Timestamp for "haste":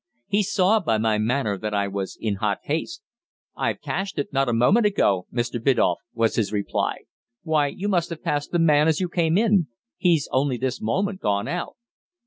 2.63-3.03